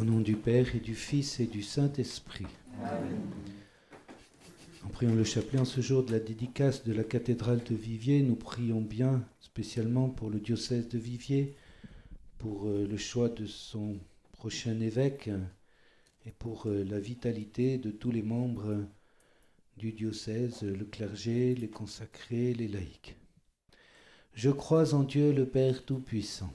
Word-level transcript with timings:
Au 0.00 0.04
nom 0.04 0.20
du 0.20 0.34
Père 0.34 0.74
et 0.74 0.80
du 0.80 0.94
Fils 0.94 1.40
et 1.40 1.46
du 1.46 1.62
Saint-Esprit. 1.62 2.46
En 4.82 4.88
priant 4.88 5.14
le 5.14 5.24
chapelet 5.24 5.58
en 5.58 5.66
ce 5.66 5.82
jour 5.82 6.02
de 6.02 6.12
la 6.12 6.20
dédicace 6.20 6.84
de 6.84 6.94
la 6.94 7.04
cathédrale 7.04 7.62
de 7.64 7.74
Viviers, 7.74 8.22
nous 8.22 8.34
prions 8.34 8.80
bien 8.80 9.22
spécialement 9.40 10.08
pour 10.08 10.30
le 10.30 10.40
diocèse 10.40 10.88
de 10.88 10.96
Viviers, 10.96 11.54
pour 12.38 12.66
euh, 12.66 12.88
le 12.90 12.96
choix 12.96 13.28
de 13.28 13.44
son 13.44 13.98
prochain 14.32 14.80
évêque 14.80 15.28
et 16.24 16.30
pour 16.30 16.66
euh, 16.66 16.82
la 16.82 16.98
vitalité 16.98 17.76
de 17.76 17.90
tous 17.90 18.10
les 18.10 18.22
membres 18.22 18.78
du 19.76 19.92
diocèse, 19.92 20.62
le 20.62 20.86
clergé, 20.86 21.54
les 21.54 21.68
consacrés, 21.68 22.54
les 22.54 22.68
laïcs. 22.68 23.16
Je 24.32 24.48
crois 24.48 24.94
en 24.94 25.02
Dieu 25.02 25.30
le 25.30 25.44
Père 25.44 25.84
Tout-Puissant. 25.84 26.54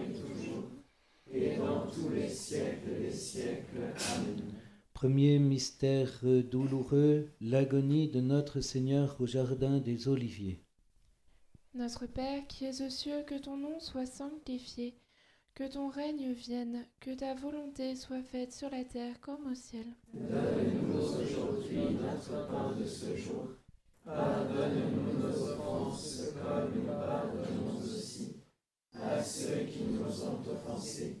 et 1.33 1.57
dans 1.57 1.87
tous 1.87 2.09
les 2.09 2.27
siècles 2.27 3.01
des 3.01 3.11
siècles. 3.11 3.93
Amen. 4.15 4.41
Premier 4.93 5.39
mystère 5.39 6.21
douloureux, 6.23 7.29
l'agonie 7.41 8.09
de 8.09 8.21
notre 8.21 8.61
Seigneur 8.61 9.15
au 9.19 9.25
Jardin 9.25 9.79
des 9.79 10.07
Oliviers. 10.07 10.63
Notre 11.73 12.05
Père 12.05 12.45
qui 12.47 12.65
es 12.65 12.81
aux 12.85 12.89
cieux, 12.89 13.23
que 13.25 13.39
ton 13.39 13.57
nom 13.57 13.79
soit 13.79 14.05
sanctifié, 14.05 14.95
que 15.55 15.63
ton 15.63 15.89
règne 15.89 16.33
vienne, 16.33 16.85
que 16.99 17.15
ta 17.15 17.33
volonté 17.33 17.95
soit 17.95 18.23
faite 18.23 18.53
sur 18.53 18.69
la 18.69 18.83
terre 18.83 19.19
comme 19.21 19.51
au 19.51 19.55
ciel. 19.55 19.85
Donne-nous 20.13 20.97
aujourd'hui 20.97 21.95
notre 22.01 22.47
pain 22.47 22.75
de 22.79 22.85
ce 22.85 23.15
jour. 23.15 23.47
Pardonne-nous 24.05 25.19
nos 25.19 25.43
offenses 25.43 26.21
comme 26.43 26.75
nous 26.75 26.85
pardonnons 26.85 27.79
aussi 27.79 28.35
à 28.93 29.23
ceux 29.23 29.65
qui 29.65 29.83
nous 29.83 30.23
ont 30.23 30.41
offensés. 30.51 31.20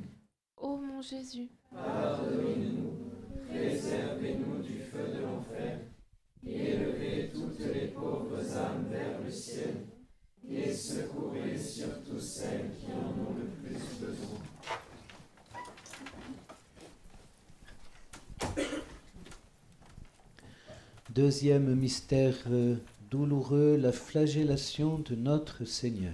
Ô 0.61 0.77
mon 0.77 1.01
Jésus, 1.01 1.49
Pardonnez-nous, 1.73 2.93
préservez-nous 3.49 4.61
du 4.61 4.77
feu 4.77 5.07
de 5.11 5.21
l'enfer, 5.23 5.79
et 6.45 6.73
élevez 6.73 7.31
toutes 7.33 7.59
les 7.73 7.87
pauvres 7.87 8.57
âmes 8.57 8.85
vers 8.91 9.19
le 9.25 9.31
ciel, 9.31 9.87
et 10.47 10.71
secourez 10.71 11.57
surtout 11.57 12.19
celles 12.19 12.69
qui 12.79 12.91
en 12.91 13.09
ont 13.23 13.33
le 13.39 13.47
plus 13.63 13.79
besoin. 14.05 14.39
Deuxième 21.09 21.73
mystère 21.73 22.37
euh, 22.51 22.75
douloureux, 23.09 23.77
la 23.77 23.91
flagellation 23.91 24.99
de 24.99 25.15
notre 25.15 25.65
Seigneur. 25.65 26.13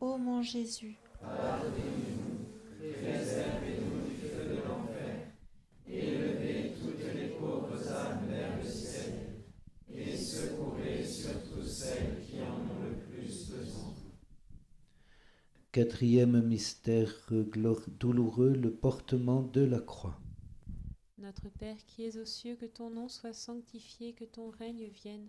Ô 0.00 0.16
mon 0.16 0.42
Jésus, 0.42 0.96
Pardonnez-nous, 1.20 2.46
préservez-nous 3.02 4.08
du 4.08 4.14
feu 4.28 4.44
de 4.44 4.56
l'enfer, 4.68 5.32
élevez 5.88 6.74
toutes 6.80 7.14
les 7.16 7.28
pauvres 7.30 7.90
âmes 7.90 8.26
vers 8.28 8.56
le 8.56 8.68
ciel, 8.68 9.42
et 9.92 10.16
secourez 10.16 11.04
surtout 11.04 11.64
celles 11.64 12.20
qui 12.24 12.40
en 12.40 12.60
ont 12.60 12.82
le 12.88 12.96
plus 13.10 13.50
besoin. 13.50 13.94
Quatrième 15.72 16.42
mystère 16.42 17.12
douloureux, 17.98 18.54
le 18.54 18.70
portement 18.72 19.42
de 19.42 19.62
la 19.62 19.80
croix. 19.80 20.20
Notre 21.18 21.48
Père 21.48 21.76
qui 21.88 22.04
es 22.04 22.16
aux 22.18 22.24
cieux, 22.24 22.54
que 22.54 22.66
ton 22.66 22.90
nom 22.90 23.08
soit 23.08 23.32
sanctifié, 23.32 24.12
que 24.12 24.24
ton 24.24 24.50
règne 24.50 24.86
vienne, 24.86 25.28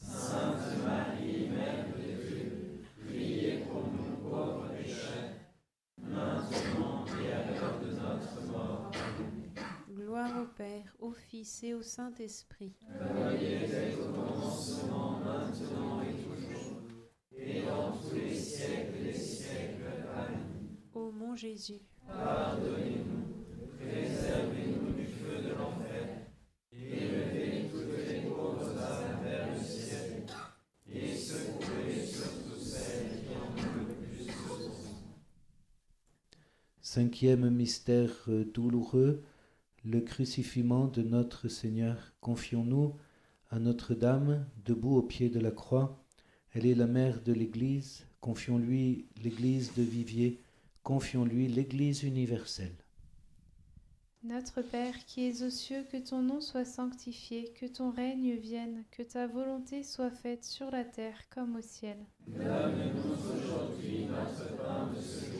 Sainte 0.00 0.84
Marie, 0.84 1.48
Mère 1.50 1.86
de 1.96 2.26
Dieu, 2.26 2.82
priez 3.06 3.58
pour 3.70 3.82
nous 3.92 4.16
pauvres 4.28 4.68
pécheurs, 4.76 5.34
maintenant 5.98 7.04
et 7.22 7.32
à 7.32 7.50
l'heure 7.50 7.80
de 7.80 7.90
notre 7.90 8.52
mort. 8.52 8.90
Gloire 9.94 10.42
au 10.42 10.46
Père, 10.56 10.94
au 10.98 11.12
Fils 11.12 11.62
et 11.64 11.74
au 11.74 11.82
Saint-Esprit. 11.82 12.74
Comme 12.98 13.36
il 13.40 13.62
était 13.64 13.94
au 14.00 14.12
commencement, 14.12 15.20
maintenant 15.20 16.00
et 16.02 16.14
toujours, 16.22 16.82
et 17.36 17.62
dans 17.62 17.92
tous 17.92 18.14
les 18.16 18.34
siècles 18.34 19.02
des 19.04 19.12
siècles. 19.12 19.84
Amen. 20.16 20.46
Ô 20.94 21.10
mon 21.12 21.36
Jésus, 21.36 21.80
Pardonnez-nous, 22.06 23.44
préservez-nous 23.78 24.92
du 24.94 25.06
feu 25.06 25.42
de 25.42 25.50
l'enfer, 25.50 26.26
élevez 26.72 27.68
toutes 27.70 28.08
les 28.08 28.28
pauvres 28.28 28.76
âmes 28.76 29.22
vers 29.22 29.46
le 29.54 29.62
ciel, 29.62 30.26
et 30.92 31.14
secourez 31.14 32.04
surtout 32.04 32.58
celles 32.58 33.20
qui 33.22 33.28
en 33.36 33.52
ont 33.52 33.76
le 33.78 33.94
plus 33.94 34.26
besoin. 34.26 34.72
Cinquième 36.92 37.50
mystère 37.50 38.10
euh, 38.26 38.44
douloureux, 38.44 39.22
le 39.84 40.00
crucifiement 40.00 40.88
de 40.88 41.02
notre 41.02 41.46
Seigneur. 41.46 42.14
Confions-nous 42.20 42.96
à 43.48 43.60
Notre-Dame, 43.60 44.44
debout 44.64 44.96
au 44.96 45.02
pied 45.02 45.28
de 45.28 45.38
la 45.38 45.52
croix. 45.52 46.04
Elle 46.52 46.66
est 46.66 46.74
la 46.74 46.88
mère 46.88 47.22
de 47.22 47.32
l'Église. 47.32 48.08
Confions-lui 48.20 49.06
l'Église 49.22 49.72
de 49.76 49.84
Vivier. 49.84 50.42
Confions-lui 50.82 51.46
l'Église 51.46 52.02
universelle. 52.02 52.74
Notre 54.24 54.60
Père 54.60 54.98
qui 55.06 55.28
es 55.28 55.44
aux 55.44 55.50
cieux, 55.50 55.84
que 55.92 55.96
ton 55.96 56.22
nom 56.22 56.40
soit 56.40 56.64
sanctifié, 56.64 57.54
que 57.54 57.66
ton 57.66 57.92
règne 57.92 58.34
vienne, 58.34 58.82
que 58.90 59.04
ta 59.04 59.28
volonté 59.28 59.84
soit 59.84 60.10
faite 60.10 60.44
sur 60.44 60.72
la 60.72 60.82
terre 60.82 61.28
comme 61.32 61.54
au 61.54 61.62
ciel. 61.62 61.98
Donne-nous 62.26 63.12
aujourd'hui 63.12 64.06
notre 64.06 64.56
pain 64.56 64.92
de 64.92 65.00
ce 65.00 65.24
jour. 65.24 65.39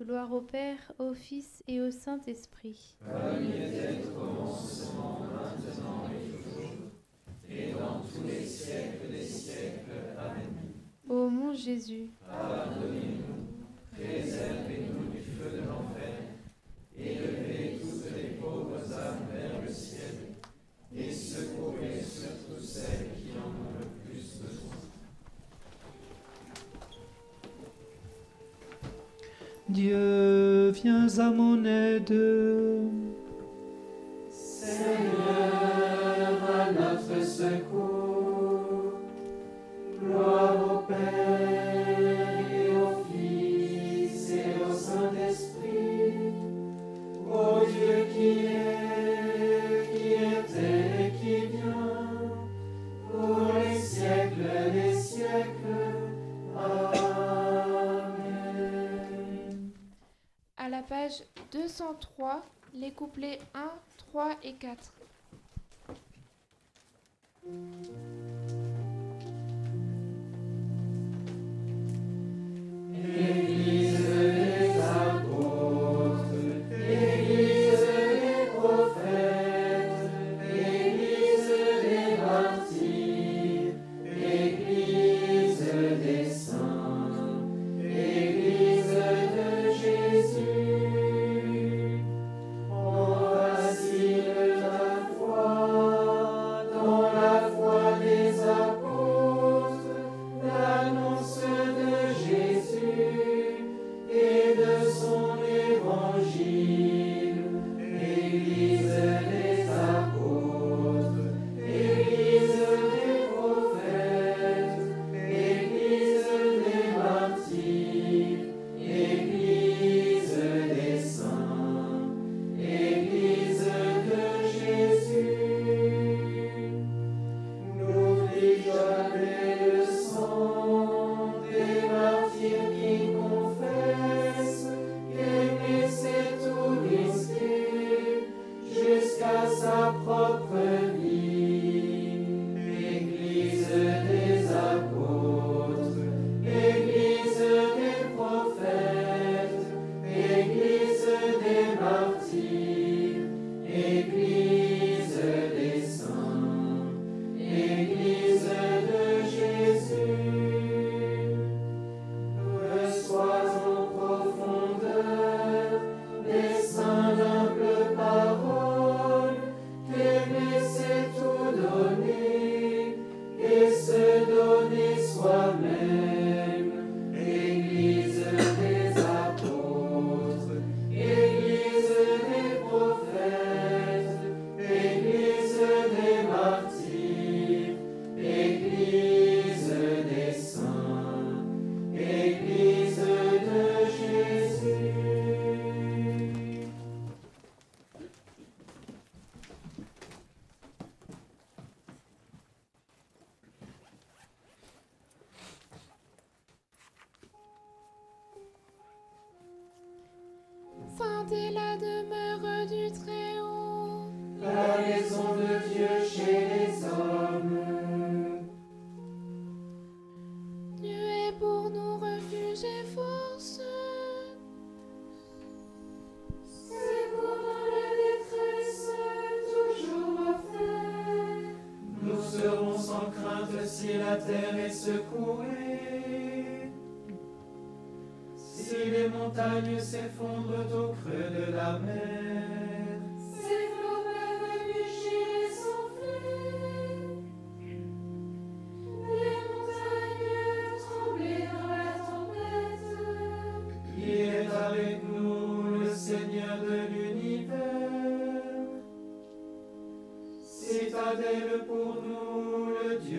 Gloire 0.00 0.32
au 0.32 0.40
Père, 0.40 0.92
au 0.98 1.12
Fils 1.12 1.62
et 1.68 1.82
au 1.82 1.90
Saint-Esprit. 1.90 2.96
Comme 3.04 3.44
il 3.44 3.54
était 3.54 4.02
au 4.06 4.18
commencement, 4.18 5.20
maintenant 5.30 6.04
et 6.08 6.30
toujours, 6.30 6.72
et 7.46 7.72
dans 7.72 8.00
tous 8.00 8.26
les 8.26 8.46
siècles 8.46 9.10
des 9.10 9.22
siècles. 9.22 10.16
Amen. 10.18 10.72
Ô 11.06 11.28
mon 11.28 11.52
Jésus, 11.52 12.08
Pardonnez-nous, 12.26 13.92
préservez-nous 13.92 15.10
du 15.12 15.20
feu 15.20 15.50
de 15.50 15.68
l'enfer, 15.68 16.14
et 16.96 17.14
levez 17.16 17.78
toutes 17.82 18.16
les 18.16 18.38
pauvres 18.40 18.90
âmes 18.94 19.26
vers 19.30 19.60
le 19.60 19.68
ciel, 19.70 20.14
et 20.96 21.12
secourez 21.12 22.00
surtout 22.00 22.62
celles 22.62 23.10
qui 23.16 23.32
en 23.32 23.48
ont 23.50 23.78
le 23.78 23.84
plus 24.06 24.40
besoin. 24.40 24.76
Dieu, 29.80 30.72
viens 30.72 31.08
à 31.18 31.30
mon 31.30 31.64
aide. 31.64 32.14
Seigneur, 34.30 35.79
103, 61.90 62.42
les 62.74 62.92
couplets 62.92 63.40
1, 63.54 63.68
3 63.96 64.36
et 64.44 64.54
4. 64.54 64.92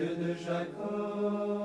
Jacob. 0.02 0.82
Gloire 0.82 1.58
au 1.58 1.61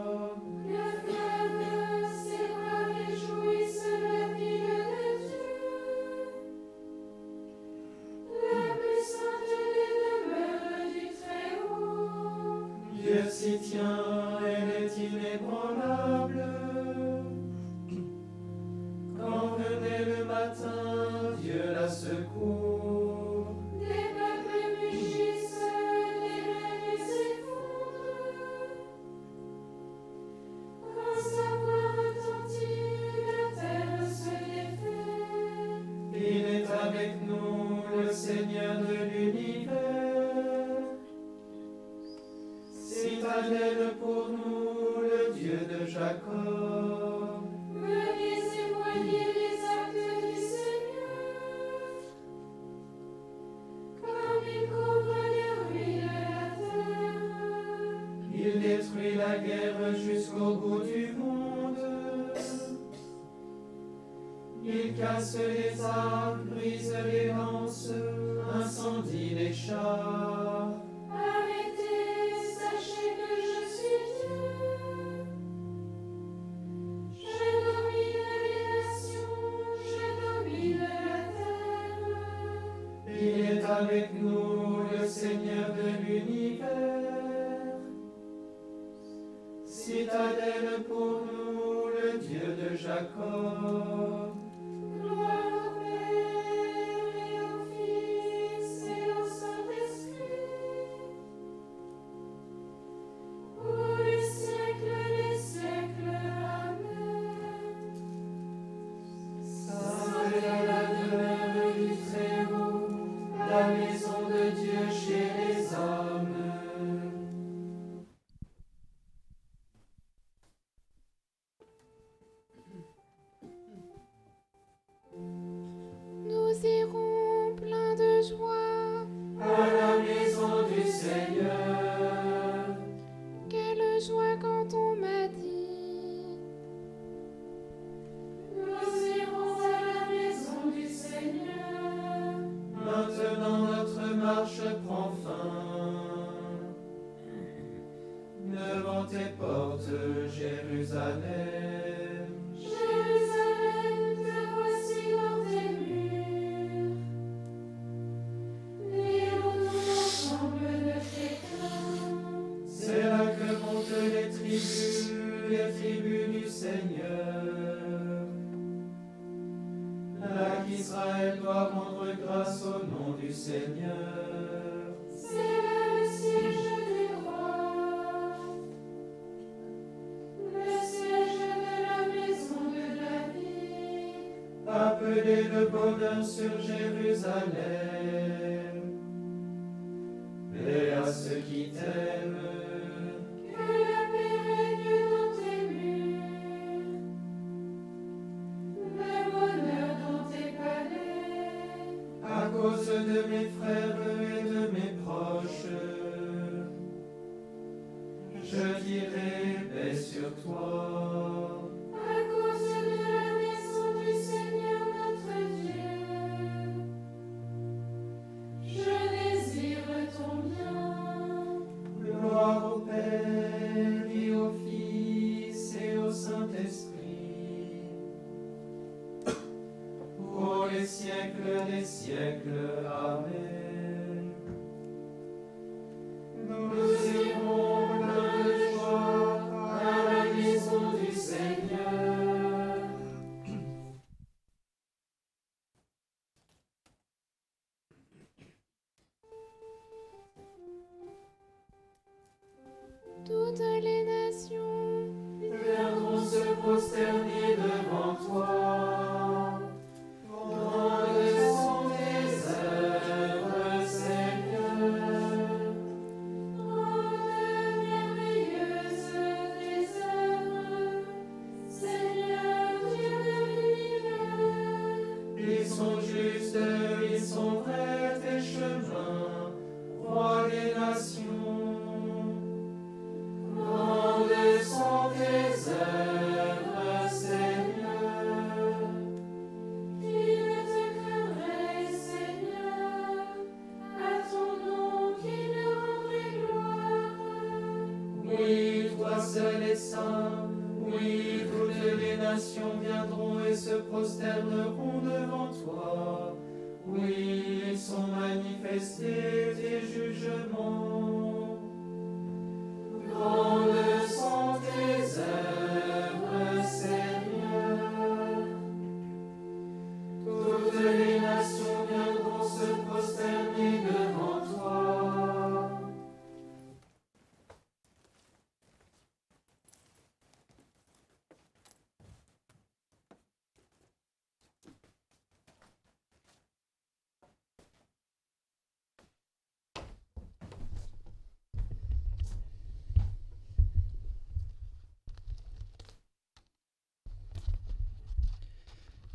des 231.68 231.84
siècles. 231.84 232.86
Amen. 232.88 233.57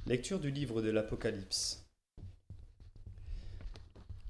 Lecture 0.04 0.40
du 0.40 0.50
livre 0.50 0.82
de 0.82 0.90
l'Apocalypse. 0.90 1.86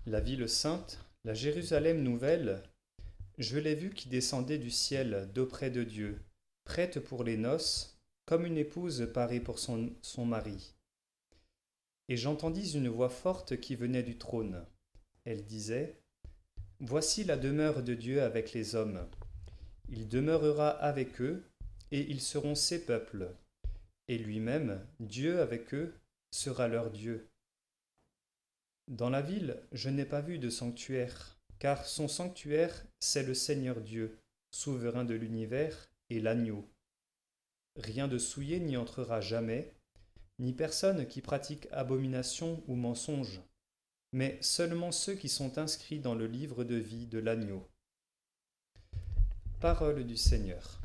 La 0.04 0.20
ville 0.20 0.46
sainte, 0.46 0.98
la 1.24 1.32
Jérusalem 1.32 2.02
nouvelle, 2.02 2.62
je 3.38 3.58
l'ai 3.58 3.74
vue 3.74 3.94
qui 3.94 4.10
descendait 4.10 4.58
du 4.58 4.70
ciel 4.70 5.30
d'auprès 5.34 5.70
de 5.70 5.82
Dieu, 5.82 6.20
prête 6.64 7.00
pour 7.00 7.24
les 7.24 7.38
noces, 7.38 7.98
comme 8.26 8.44
une 8.44 8.58
épouse 8.58 9.08
parée 9.14 9.40
pour 9.40 9.58
son, 9.58 9.90
son 10.02 10.26
mari. 10.26 10.74
Et 12.10 12.18
j'entendis 12.18 12.76
une 12.76 12.90
voix 12.90 13.08
forte 13.08 13.58
qui 13.58 13.74
venait 13.74 14.02
du 14.02 14.18
trône. 14.18 14.66
Elle 15.24 15.42
disait, 15.46 16.02
Voici 16.80 17.24
la 17.24 17.38
demeure 17.38 17.82
de 17.82 17.94
Dieu 17.94 18.22
avec 18.22 18.52
les 18.52 18.74
hommes. 18.74 19.08
Il 19.88 20.06
demeurera 20.06 20.68
avec 20.68 21.22
eux, 21.22 21.42
et 21.92 22.10
ils 22.10 22.20
seront 22.20 22.54
ses 22.54 22.84
peuples 22.84 23.34
et 24.08 24.18
lui-même, 24.18 24.84
Dieu 25.00 25.40
avec 25.40 25.74
eux, 25.74 25.94
sera 26.30 26.68
leur 26.68 26.90
Dieu. 26.90 27.28
Dans 28.88 29.10
la 29.10 29.22
ville, 29.22 29.62
je 29.72 29.88
n'ai 29.88 30.04
pas 30.04 30.20
vu 30.20 30.38
de 30.38 30.50
sanctuaire, 30.50 31.38
car 31.58 31.86
son 31.86 32.08
sanctuaire, 32.08 32.84
c'est 33.00 33.22
le 33.22 33.34
Seigneur 33.34 33.80
Dieu, 33.80 34.18
souverain 34.50 35.04
de 35.04 35.14
l'univers, 35.14 35.88
et 36.10 36.20
l'agneau. 36.20 36.68
Rien 37.76 38.08
de 38.08 38.18
souillé 38.18 38.60
n'y 38.60 38.76
entrera 38.76 39.20
jamais, 39.20 39.72
ni 40.38 40.52
personne 40.52 41.06
qui 41.06 41.22
pratique 41.22 41.68
abomination 41.72 42.62
ou 42.66 42.74
mensonge, 42.74 43.40
mais 44.12 44.38
seulement 44.42 44.92
ceux 44.92 45.14
qui 45.14 45.28
sont 45.28 45.56
inscrits 45.58 46.00
dans 46.00 46.14
le 46.14 46.26
livre 46.26 46.64
de 46.64 46.76
vie 46.76 47.06
de 47.06 47.18
l'agneau. 47.18 47.66
Parole 49.60 50.04
du 50.04 50.16
Seigneur. 50.16 50.80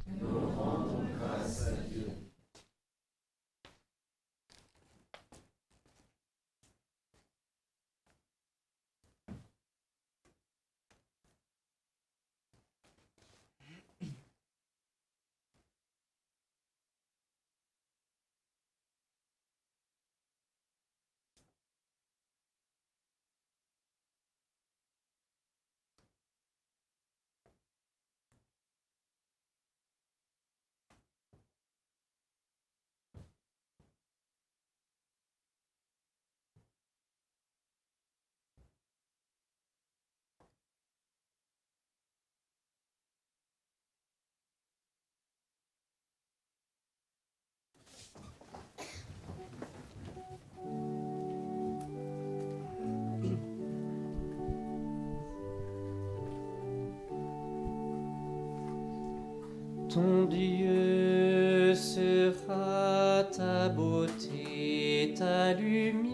Ton 59.97 60.25
Dieu 60.25 61.73
sera 61.73 63.23
ta 63.35 63.67
beauté, 63.67 65.15
ta 65.17 65.53
lumière. 65.53 66.06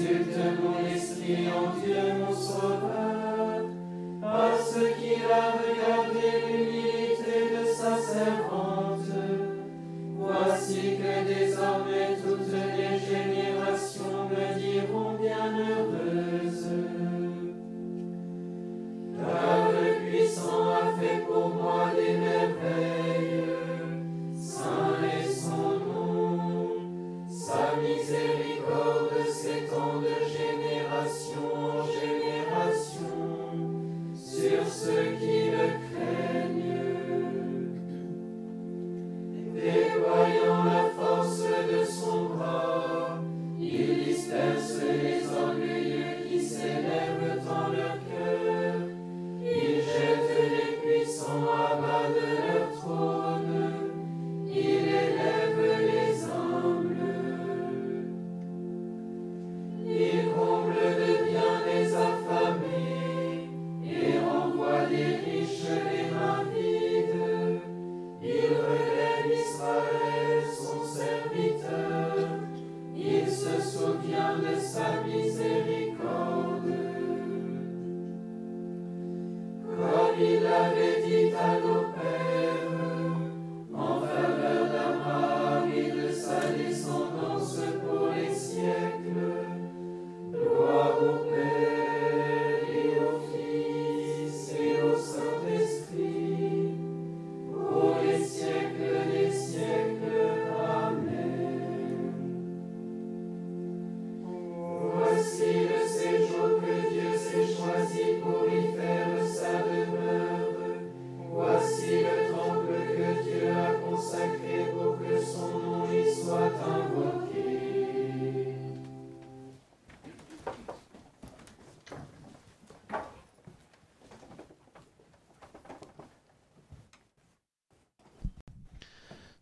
Exulte-nous 0.00 0.82
l'Esprit 0.82 1.48
en 1.48 1.78
Dieu, 1.78 1.94
mon 2.18 2.34
Sauveur. 2.34 2.99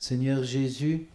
Seigneur 0.08 0.42
Jésus, 0.42 1.06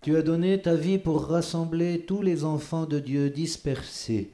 tu 0.00 0.16
as 0.16 0.22
donné 0.22 0.62
ta 0.62 0.74
vie 0.74 0.96
pour 0.96 1.26
rassembler 1.26 2.06
tous 2.06 2.22
les 2.22 2.42
enfants 2.42 2.86
de 2.86 2.98
Dieu 2.98 3.28
dispersés. 3.28 4.30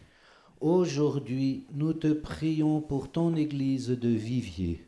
Aujourd'hui, 0.60 1.64
nous 1.74 1.92
te 1.92 2.12
prions 2.12 2.80
pour 2.80 3.10
ton 3.10 3.34
Église 3.34 3.88
de 3.88 4.08
vivier. 4.08 4.86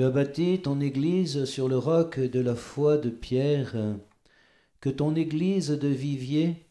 Tu 0.00 0.06
as 0.06 0.10
bâti 0.10 0.62
ton 0.62 0.80
Église 0.80 1.44
sur 1.44 1.68
le 1.68 1.76
roc 1.76 2.18
de 2.18 2.40
la 2.40 2.54
foi 2.54 2.96
de 2.96 3.10
pierre. 3.10 3.76
Que 4.80 4.88
ton 4.88 5.14
Église 5.14 5.68
de 5.68 5.88
vivier, 5.88 6.64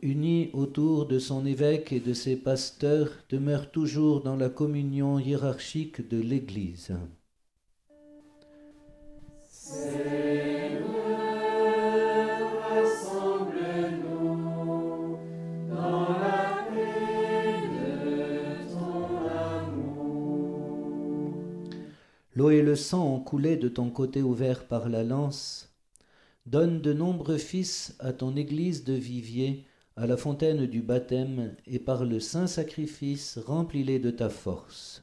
unie 0.00 0.48
autour 0.54 1.04
de 1.04 1.18
son 1.18 1.44
évêque 1.44 1.92
et 1.92 2.00
de 2.00 2.14
ses 2.14 2.34
pasteurs, 2.34 3.10
demeure 3.28 3.70
toujours 3.70 4.22
dans 4.22 4.36
la 4.36 4.48
communion 4.48 5.18
hiérarchique 5.18 6.08
de 6.08 6.18
l'Église. 6.18 6.96
le 22.76 22.82
sang 22.82 23.20
coulait 23.20 23.56
de 23.56 23.70
ton 23.70 23.88
côté 23.88 24.20
ouvert 24.20 24.66
par 24.66 24.90
la 24.90 25.02
lance, 25.02 25.74
donne 26.44 26.82
de 26.82 26.92
nombreux 26.92 27.38
fils 27.38 27.96
à 28.00 28.12
ton 28.12 28.36
église 28.36 28.84
de 28.84 28.92
vivier, 28.92 29.64
à 29.96 30.06
la 30.06 30.18
fontaine 30.18 30.66
du 30.66 30.82
baptême, 30.82 31.56
et 31.66 31.78
par 31.78 32.04
le 32.04 32.20
saint 32.20 32.46
sacrifice 32.46 33.38
remplis-les 33.38 33.98
de 33.98 34.10
ta 34.10 34.28
force. 34.28 35.02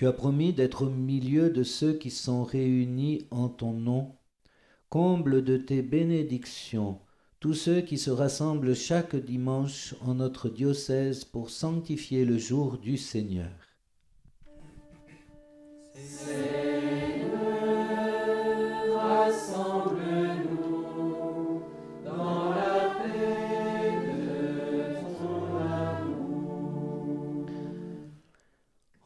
Tu 0.00 0.06
as 0.06 0.14
promis 0.14 0.54
d'être 0.54 0.86
au 0.86 0.88
milieu 0.88 1.50
de 1.50 1.62
ceux 1.62 1.92
qui 1.92 2.08
sont 2.08 2.42
réunis 2.42 3.26
en 3.30 3.50
ton 3.50 3.74
nom. 3.74 4.16
Comble 4.88 5.44
de 5.44 5.58
tes 5.58 5.82
bénédictions 5.82 6.98
tous 7.38 7.52
ceux 7.52 7.82
qui 7.82 7.98
se 7.98 8.10
rassemblent 8.10 8.74
chaque 8.74 9.14
dimanche 9.14 9.94
en 10.00 10.14
notre 10.14 10.48
diocèse 10.48 11.24
pour 11.24 11.50
sanctifier 11.50 12.24
le 12.24 12.38
jour 12.38 12.78
du 12.78 12.96
Seigneur. 12.96 13.50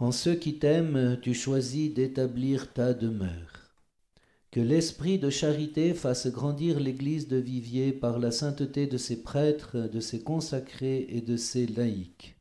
En 0.04 0.12
ceux 0.12 0.34
qui 0.34 0.58
t'aiment, 0.58 1.18
tu 1.22 1.32
choisis 1.32 1.94
d'établir 1.94 2.74
ta 2.74 2.92
demeure. 2.92 3.70
Que 4.50 4.60
l'esprit 4.60 5.18
de 5.18 5.30
charité 5.30 5.94
fasse 5.94 6.26
grandir 6.26 6.78
l'Église 6.78 7.26
de 7.26 7.38
Vivier 7.38 7.90
par 7.90 8.18
la 8.18 8.30
sainteté 8.30 8.86
de 8.86 8.98
ses 8.98 9.22
prêtres, 9.22 9.88
de 9.90 10.00
ses 10.00 10.22
consacrés 10.22 11.06
et 11.08 11.22
de 11.22 11.38
ses 11.38 11.66
laïcs. 11.66 12.36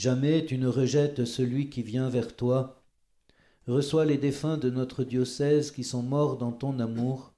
Jamais 0.00 0.46
tu 0.46 0.56
ne 0.56 0.66
rejettes 0.66 1.26
celui 1.26 1.68
qui 1.68 1.82
vient 1.82 2.08
vers 2.08 2.34
toi. 2.34 2.82
Reçois 3.66 4.06
les 4.06 4.16
défunts 4.16 4.56
de 4.56 4.70
notre 4.70 5.04
diocèse 5.04 5.70
qui 5.70 5.84
sont 5.84 6.02
morts 6.02 6.38
dans 6.38 6.52
ton 6.52 6.80
amour 6.80 7.34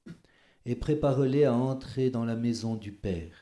et 0.65 0.77
prépare-les 0.77 1.43
à 1.43 1.55
entrer 1.55 2.09
dans 2.11 2.25
la 2.25 2.37
maison 2.37 2.77
du 2.77 2.93
Père. 2.93 3.42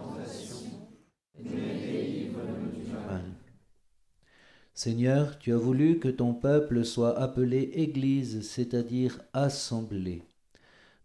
Seigneur, 4.73 5.37
tu 5.37 5.53
as 5.53 5.57
voulu 5.57 5.99
que 5.99 6.07
ton 6.07 6.33
peuple 6.33 6.85
soit 6.85 7.17
appelé 7.19 7.71
Église, 7.73 8.47
c'est-à-dire 8.47 9.21
assemblée. 9.33 10.23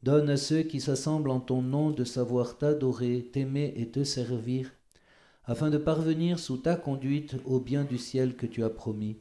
Donne 0.03 0.31
à 0.31 0.37
ceux 0.37 0.62
qui 0.62 0.81
s'assemblent 0.81 1.31
en 1.31 1.41
ton 1.41 1.62
nom 1.62 1.91
de 1.91 2.05
savoir 2.05 2.59
t'adorer, 2.59 3.29
t'aimer 3.33 3.75
et 3.77 3.91
te 3.91 4.05
servir, 4.05 4.71
afin 5.45 5.69
de 5.71 5.79
parvenir 5.79 6.39
sous 6.39 6.59
ta 6.59 6.77
conduite 6.77 7.37
au 7.45 7.59
bien 7.61 7.85
du 7.85 7.99
ciel 7.99 8.37
que 8.37 8.47
tu 8.47 8.62
as 8.62 8.71
promis. 8.71 9.19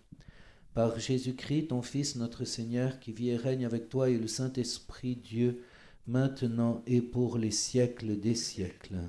Par 0.76 1.00
Jésus-Christ, 1.00 1.70
ton 1.70 1.82
Fils, 1.82 2.16
notre 2.16 2.46
Seigneur, 2.46 3.00
qui 3.00 3.14
vit 3.14 3.30
et 3.30 3.38
règne 3.38 3.66
avec 3.66 3.90
toi 3.90 4.10
et 4.10 4.18
le 4.18 4.28
Saint-Esprit, 4.28 5.16
Dieu, 5.16 5.64
maintenant 6.06 6.84
et 6.86 7.02
pour 7.02 7.38
les 7.38 7.52
siècles 7.52 8.20
des 8.20 8.36
siècles. 8.36 9.00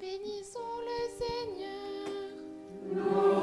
Bénissons 0.00 0.58
le 0.84 1.00
Seigneur. 2.94 3.35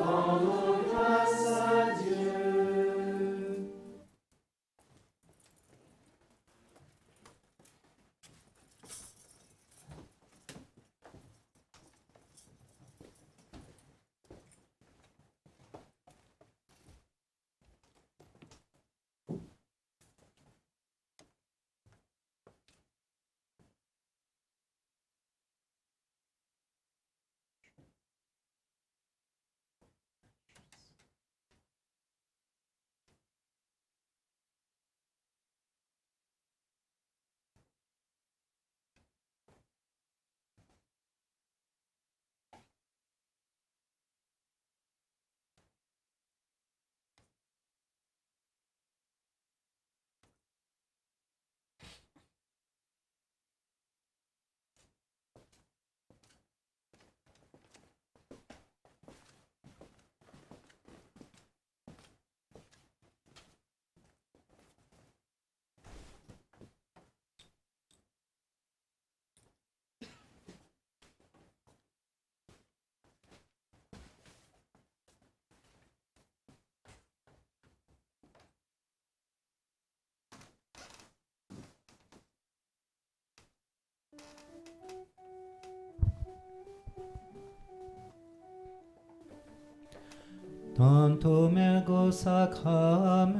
quantum 90.83 91.57
ego 91.57 92.11
sacramentum 92.11 93.33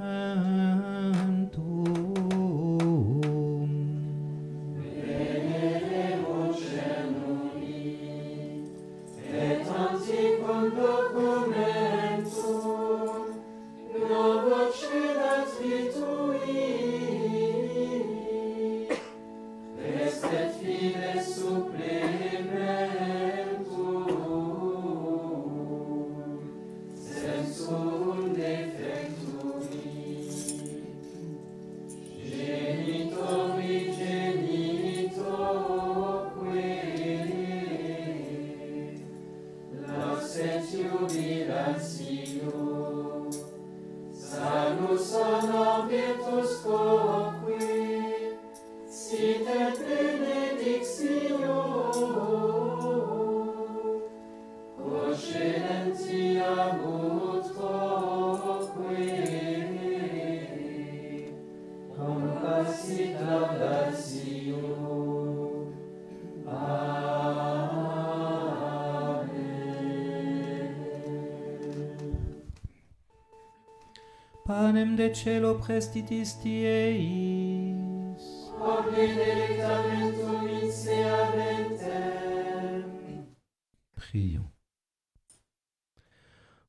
Prions. 83.96 84.50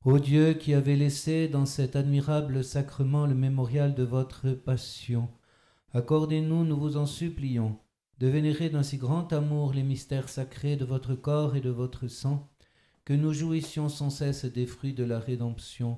Ô 0.03 0.19
Dieu 0.19 0.53
qui 0.53 0.75
avez 0.75 0.95
laissé 0.95 1.47
dans 1.47 1.65
cet 1.65 1.95
admirable 1.95 2.63
sacrement 2.63 3.25
le 3.25 3.33
mémorial 3.33 3.95
de 3.95 4.03
votre 4.03 4.51
passion, 4.51 5.27
accordez-nous, 5.93 6.65
nous 6.65 6.77
vous 6.77 6.97
en 6.97 7.07
supplions, 7.07 7.79
de 8.19 8.27
vénérer 8.27 8.69
d'un 8.69 8.83
si 8.83 8.97
grand 8.97 9.33
amour 9.33 9.73
les 9.73 9.81
mystères 9.81 10.29
sacrés 10.29 10.75
de 10.75 10.85
votre 10.85 11.15
corps 11.15 11.55
et 11.55 11.61
de 11.61 11.71
votre 11.71 12.07
sang, 12.07 12.47
que 13.05 13.13
nous 13.13 13.33
jouissions 13.33 13.89
sans 13.89 14.11
cesse 14.11 14.45
des 14.45 14.67
fruits 14.67 14.93
de 14.93 15.03
la 15.03 15.19
rédemption, 15.19 15.97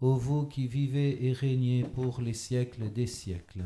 ô 0.00 0.14
vous 0.14 0.46
qui 0.46 0.66
vivez 0.66 1.26
et 1.26 1.32
régnez 1.32 1.84
pour 1.84 2.20
les 2.20 2.32
siècles 2.32 2.92
des 2.92 3.06
siècles. 3.06 3.64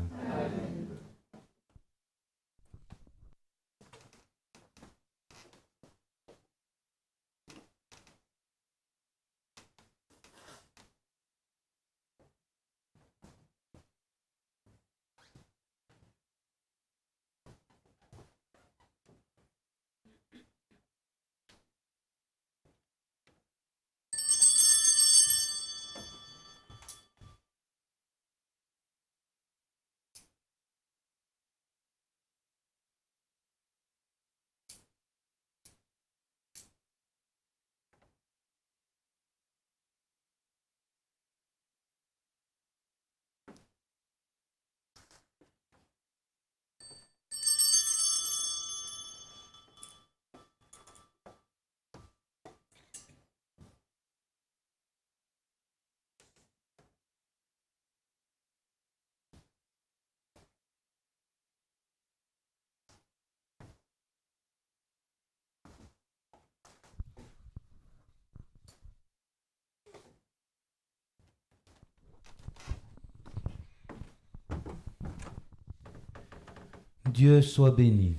Dieu 77.13 77.43
soit 77.43 77.69
béni. 77.69 78.15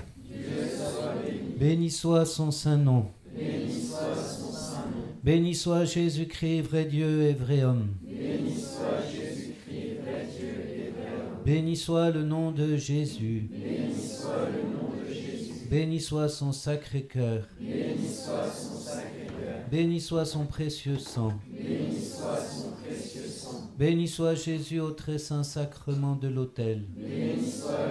Béni 1.58 1.90
soit 1.90 2.24
son 2.24 2.52
saint 2.52 2.76
nom. 2.76 3.06
Béni 5.24 5.56
soit 5.56 5.84
Jésus-Christ, 5.84 6.60
vrai 6.60 6.84
Dieu 6.84 7.22
et 7.22 7.32
vrai 7.32 7.64
homme. 7.64 7.88
Béni 11.44 11.76
soit 11.76 12.10
le 12.10 12.22
nom 12.22 12.52
de 12.52 12.76
Jésus. 12.76 13.50
Béni 15.68 16.00
soit 16.00 16.28
son 16.28 16.52
sacré 16.52 17.02
cœur. 17.02 17.48
Béni 19.72 20.00
soit 20.00 20.24
son 20.24 20.46
précieux 20.46 20.98
sang. 20.98 21.32
Béni 23.76 24.06
soit 24.06 24.34
Jésus 24.36 24.78
au 24.78 24.92
très 24.92 25.18
saint 25.18 25.42
sacrement 25.42 26.14
de 26.14 26.28
l'autel. 26.28 26.84
Béni 26.96 27.50
soit 27.50 27.90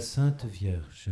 Sainte 0.00 0.44
Vierge. 0.44 1.10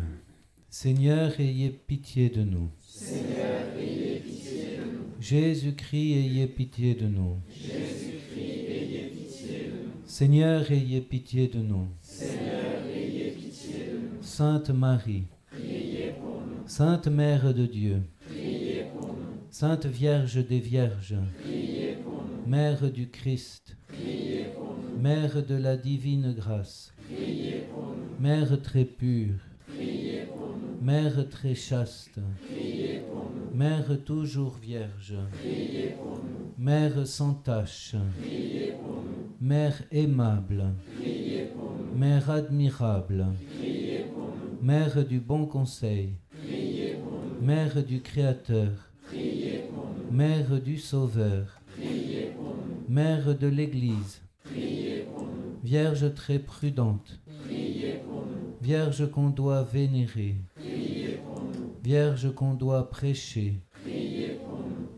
Seigneur, 0.68 1.40
ayez 1.40 1.70
pitié 1.70 2.30
de 2.30 2.42
nous. 2.42 2.70
Seigneur, 2.80 3.76
ayez 3.78 4.20
pitié 4.20 4.76
de 4.76 4.84
nous. 4.92 5.12
Jésus-Christ, 5.20 6.12
ayez 6.14 6.46
pitié 6.46 6.94
de 6.94 7.06
nous. 7.06 7.36
Seigneur, 10.04 10.70
ayez 10.70 11.00
pitié 11.00 11.48
de 11.48 11.58
nous. 11.58 11.88
Sainte 14.20 14.70
Marie. 14.70 15.24
Sainte 16.66 17.08
Mère 17.08 17.54
de 17.54 17.66
Dieu. 17.66 18.02
Sainte 19.50 19.86
Vierge 19.86 20.46
des 20.46 20.60
Vierges. 20.60 21.16
Mère 22.46 22.90
du 22.90 23.08
Christ. 23.08 23.76
Mère 24.98 25.44
de 25.44 25.54
la 25.54 25.76
divine 25.76 26.32
grâce, 26.32 26.92
Priez 27.04 27.55
Mère 28.18 28.60
très 28.62 28.84
pure. 28.84 29.34
Mère 30.80 31.28
très 31.28 31.54
chaste. 31.54 32.18
Mère 33.52 34.02
toujours 34.04 34.56
vierge. 34.56 35.14
Mère 36.58 37.06
sans 37.06 37.34
tache. 37.34 37.94
Mère 39.40 39.82
aimable. 39.92 40.64
Mère 41.94 42.30
admirable. 42.30 43.26
Mère 44.62 45.04
du 45.06 45.20
bon 45.20 45.44
conseil. 45.44 46.14
Mère 47.42 47.84
du 47.84 48.00
Créateur. 48.00 48.72
Mère 50.10 50.60
du 50.62 50.78
Sauveur. 50.78 51.60
Mère 52.88 53.36
de 53.36 53.46
l'Église. 53.46 54.22
Vierge 55.62 56.14
très 56.14 56.38
prudente. 56.38 57.20
Vierge 58.66 59.08
qu'on 59.12 59.30
doit 59.30 59.62
vénérer. 59.62 60.34
Vierge 61.84 62.34
qu'on 62.34 62.54
doit 62.54 62.90
prêcher. 62.90 63.60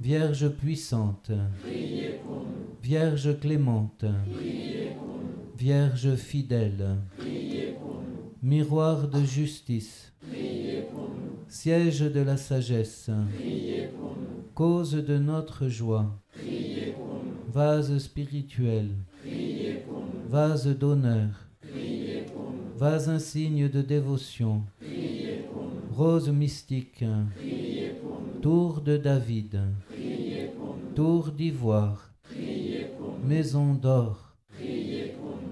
Vierge 0.01 0.49
puissante. 0.49 1.31
Vierge 2.83 3.39
clémente. 3.39 4.07
Vierge 5.59 6.15
fidèle, 6.15 6.97
miroir 8.43 9.07
de 9.07 9.23
justice, 9.25 10.15
siège 11.49 12.01
de 12.01 12.21
la 12.21 12.39
sagesse, 12.39 13.11
cause 14.55 14.93
de 14.93 15.19
notre 15.19 15.69
joie, 15.69 16.19
vase 17.53 17.99
spirituel, 17.99 18.91
vase 20.29 20.69
d'honneur, 20.69 21.48
vase 22.79 23.09
insigne 23.09 23.69
de 23.69 23.83
dévotion, 23.83 24.63
rose 25.91 26.29
mystique, 26.31 27.05
tour 28.41 28.83
de 28.83 28.97
David, 28.97 29.59
tour 30.95 31.33
d'ivoire, 31.33 32.13
maison 33.25 33.75
d'or, 33.75 34.37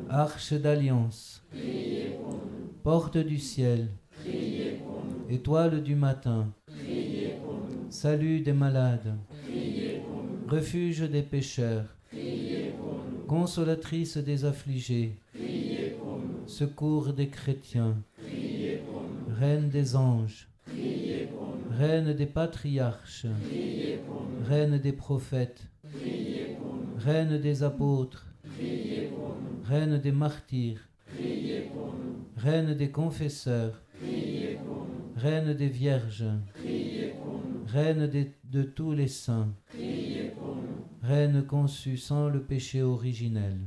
arche 0.08 0.52
d'alliance, 0.52 1.44
porte 2.84 3.18
du 3.18 3.38
ciel, 3.38 3.88
étoile 5.28 5.82
du 5.82 5.96
matin, 5.96 6.52
salut 7.90 8.38
des 8.38 8.52
malades, 8.52 9.16
refuge 10.48 11.00
des 11.00 11.22
pécheurs, 11.22 11.86
consolatrice 13.26 14.16
des 14.16 14.44
affligés. 14.44 15.16
Secours 16.56 17.12
des 17.12 17.28
chrétiens, 17.28 18.02
reine 19.38 19.68
des 19.68 19.94
anges, 19.94 20.48
reine 21.78 22.14
des 22.14 22.24
patriarches, 22.24 23.26
reine 24.48 24.78
des 24.78 24.92
prophètes, 24.92 25.68
reine 26.96 27.38
des 27.38 27.62
apôtres, 27.62 28.26
reine 29.64 29.98
des 29.98 30.12
martyrs, 30.12 30.80
reine 32.38 32.72
des 32.72 32.90
confesseurs, 32.90 33.82
reine 35.14 35.52
des 35.52 35.68
vierges, 35.68 36.24
reine 37.66 38.10
de 38.44 38.62
tous 38.62 38.92
les 38.92 39.08
saints, 39.08 39.52
reine 41.02 41.44
conçue 41.44 41.98
sans 41.98 42.30
le 42.30 42.42
péché 42.42 42.80
originel. 42.80 43.58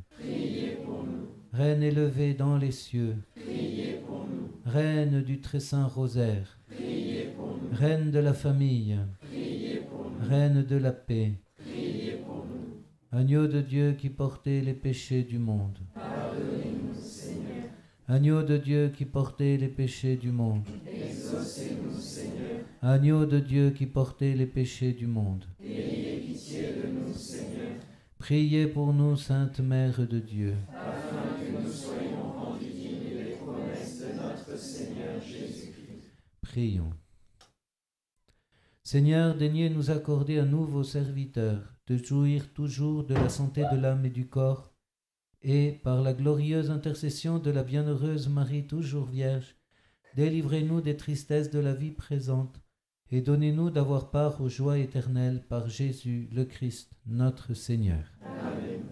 Reine 1.60 1.84
élevée 1.84 2.34
dans 2.34 2.57
les 2.57 2.72
cieux, 2.72 3.16
Priez 3.36 3.99
pour 4.07 4.26
nous. 4.28 4.49
reine 4.66 5.22
du 5.22 5.41
très 5.41 5.60
saint 5.60 5.86
rosaire, 5.88 6.57
Priez 6.70 7.34
pour 7.36 7.47
nous. 7.62 7.70
reine 7.78 8.12
de 8.12 8.20
la 8.20 8.34
famille, 8.34 8.97
Priez 9.22 9.82
pour 9.89 10.10
nous. 10.12 10.30
reine 10.30 10.64
de 10.64 10.76
la 10.78 10.91
paix, 10.91 11.34
Priez 11.57 12.18
pour 12.26 12.45
nous. 12.45 13.18
agneau 13.20 13.47
de 13.47 13.62
Dieu 13.62 13.93
qui 13.97 14.10
portait 14.10 14.62
les 14.62 14.74
péchés 14.74 15.24
du 15.24 15.38
monde, 15.38 15.80
Pardonnez-nous, 15.95 16.93
Seigneur. 16.95 17.66
agneau 18.07 18.41
de 18.43 18.57
Dieu 18.57 18.91
qui 18.95 19.05
portait 19.05 19.57
les 19.57 19.68
péchés 19.70 20.16
du 20.16 20.32
monde, 20.32 20.68
Exaucez-nous, 20.88 21.99
Seigneur. 21.99 22.62
agneau 22.82 23.26
de 23.26 23.39
Dieu 23.39 23.72
qui 23.72 23.86
portait 23.86 24.34
les 24.34 24.45
péchés 24.47 24.93
du 24.93 25.07
monde. 25.07 25.43
Nous, 25.62 27.14
Seigneur, 27.16 27.74
Priez 28.18 28.68
pour 28.68 28.93
nous, 28.93 29.16
Sainte 29.16 29.60
Mère 29.62 30.05
de 30.07 30.20
Dieu. 30.20 30.53
Prions. 36.60 36.91
Seigneur, 38.84 39.34
daignez 39.34 39.70
nous 39.70 39.91
accorder 39.91 40.39
à 40.39 40.43
nous, 40.43 40.66
vos 40.66 40.84
serviteurs, 40.84 41.74
de 41.88 41.95
jouir 41.95 42.51
toujours 42.51 43.05
de 43.05 43.14
la 43.14 43.30
santé 43.30 43.64
de 43.72 43.78
l'âme 43.78 44.03
et 44.03 44.10
du 44.10 44.28
corps, 44.28 44.74
et, 45.41 45.80
par 45.86 46.01
la 46.01 46.12
glorieuse 46.12 46.70
intercession 46.70 47.39
de 47.39 47.49
la 47.49 47.64
bienheureuse 47.64 48.28
Marie 48.28 48.68
toujours 48.68 49.05
Vierge, 49.05 49.55
délivrez-nous 50.18 50.82
des 50.82 50.97
tristesses 50.97 51.49
de 51.49 51.60
la 51.60 51.74
vie 51.74 51.91
présente, 51.91 52.60
et 53.10 53.22
donnez-nous 53.22 53.70
d'avoir 53.70 54.12
part 54.12 54.41
aux 54.41 54.49
joies 54.49 54.80
éternelles 54.80 55.45
par 55.47 55.70
Jésus 55.70 56.28
le 56.34 56.43
Christ, 56.43 56.91
notre 57.05 57.53
Seigneur. 57.53 58.03
Amen. 58.22 58.84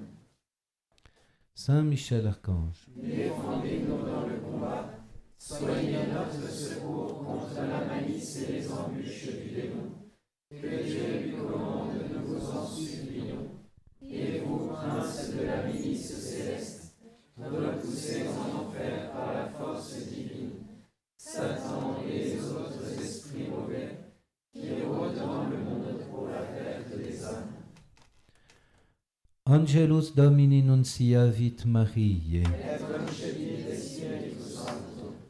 Saint 1.53 1.84
Michel 1.84 2.28
Archange, 2.28 2.88
Défendez-nous. 2.95 3.96
Soyez 5.39 5.97
notre 6.13 6.51
secours 6.51 7.23
contre 7.23 7.55
la 7.55 7.85
malice 7.85 8.38
et 8.38 8.53
les 8.53 8.71
embûches 8.71 9.27
du 9.27 9.49
démon. 9.55 9.91
Que 10.49 10.83
Dieu 10.83 11.21
lui 11.23 11.35
commande, 11.35 11.93
nous 12.13 12.25
vous 12.25 12.49
en 12.49 12.67
supplions. 12.67 13.47
Et 14.01 14.39
vous, 14.39 14.67
prince 14.67 15.31
de 15.35 15.45
la 15.45 15.63
milice 15.63 16.13
céleste, 16.19 16.95
repoussés 17.38 18.23
en 18.27 18.61
enfer 18.61 19.11
par 19.11 19.33
la 19.33 19.49
force 19.49 19.95
divine, 20.07 20.51
Satan 21.17 21.97
et 22.07 22.17
les 22.17 22.39
autres 22.41 23.01
esprits 23.01 23.47
mauvais 23.49 23.97
qui 24.53 24.81
rôdent 24.83 25.15
dans 25.15 25.49
le 25.49 25.57
monde 25.57 25.99
pour 26.09 26.27
la 26.29 26.41
perte 26.41 26.97
des 26.97 27.23
âmes. 27.23 27.53
Angelus 29.45 30.13
Domini 30.15 30.61
nunciavit 30.61 31.57
Mariae. 31.65 32.43
Et 32.43 32.77
concepit 32.83 33.63
de 33.63 33.75
Spiritus 33.75 34.53
Sancto. 34.55 35.13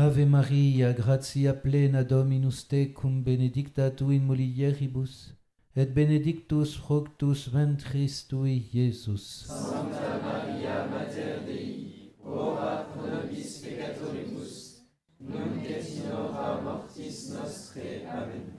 Ave 0.00 0.24
Maria, 0.24 0.92
gratia 0.92 1.52
plena 1.52 2.04
Dominus 2.04 2.62
tecum, 2.62 3.20
benedicta 3.20 3.90
tu 3.90 4.12
in 4.12 4.20
mulieribus, 4.20 5.34
et 5.74 5.86
benedictus 5.86 6.76
fructus 6.76 7.48
ventris 7.48 8.28
tui, 8.28 8.70
Iesus. 8.72 9.48
Sancta 9.48 10.20
Maria 10.22 10.86
Mater 10.86 11.42
Dei, 11.44 12.14
ora 12.22 12.86
pro 12.92 13.08
nobis 13.10 13.58
peccatoribus, 13.58 14.86
nunc 15.18 15.66
in 15.66 16.12
hora 16.12 16.62
mortis 16.62 17.30
nostrae. 17.34 18.06
Amen. 18.06 18.54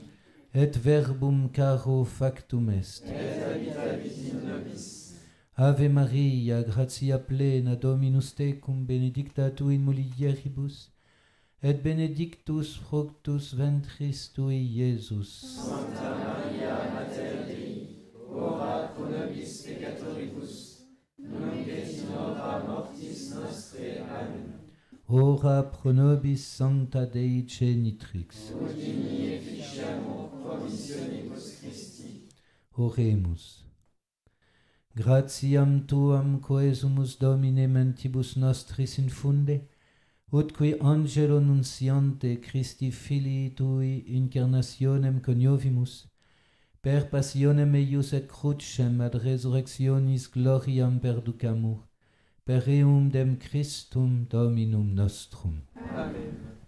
Et 0.54 0.78
verbum 0.78 1.48
caro 1.54 2.04
factum 2.04 2.70
est. 2.70 3.06
Et 3.08 3.40
habitavit 3.46 4.28
in 4.28 4.46
nobis. 4.46 5.16
Ave 5.56 5.88
Maria, 5.88 6.64
gratia 6.64 7.18
plena 7.18 7.78
Dominus 7.78 8.36
tecum, 8.36 8.84
benedicta 8.84 9.50
tu 9.50 9.70
in 9.70 9.80
mulieribus, 9.80 10.92
et 11.62 11.74
benedictus 11.74 12.78
fructus 12.78 13.54
ventris 13.54 14.32
tui, 14.34 14.58
Iesus. 14.58 15.32
Sancta 15.56 16.16
Maria 16.16 16.92
Mater 16.94 17.46
Dei, 17.48 17.98
ora 18.30 18.88
pro 18.96 19.10
nobis 19.10 19.64
peccatoribus, 19.66 20.56
nunc 21.18 21.68
et 21.68 21.98
in 22.00 22.14
mortis 22.68 23.34
nostrae. 23.36 24.00
Amen. 24.02 24.60
Ora 25.08 25.64
pro 25.64 25.92
nobis 25.92 26.46
sancta 26.46 27.06
Dei 27.06 27.44
genitrix. 27.46 28.54
Udini 28.54 29.30
promissionibus 30.50 31.60
Christi. 31.60 32.28
Oremus. 32.78 33.66
Gratiam 34.96 35.86
tuam 35.88 36.40
coesumus 36.40 37.18
Domine 37.18 37.68
mentibus 37.68 38.36
nostris 38.36 38.98
infunde, 38.98 39.62
ut 40.32 40.52
qui 40.54 40.76
angelo 40.80 41.40
nunciante 41.40 42.40
Christi 42.40 42.92
Filii 42.92 43.50
Tui 43.56 44.04
incarnationem 44.08 45.20
coniovimus, 45.22 46.08
per 46.82 47.10
passionem 47.10 47.74
eius 47.76 48.14
et 48.14 48.28
crucem 48.28 49.02
ad 49.02 49.16
resurrectionis 49.26 50.30
gloriam 50.30 51.00
perducamur, 51.00 51.82
per 52.46 52.70
eum 52.70 53.10
dem 53.10 53.38
Christum 53.38 54.26
Dominum 54.30 54.94
nostrum. 54.94 55.62
Amen. 55.96 56.59